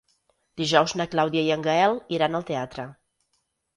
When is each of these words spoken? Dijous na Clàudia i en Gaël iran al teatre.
Dijous 0.61 0.95
na 1.01 1.07
Clàudia 1.11 1.43
i 1.49 1.53
en 1.57 1.65
Gaël 1.67 1.99
iran 2.17 2.41
al 2.41 2.49
teatre. 2.51 2.87